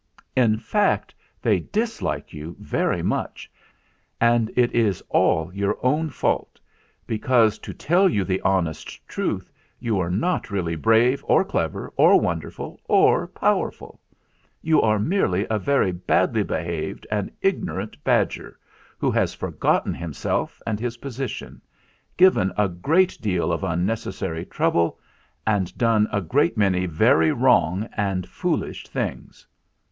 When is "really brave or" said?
10.49-11.45